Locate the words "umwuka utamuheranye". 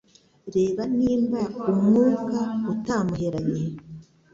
1.71-3.63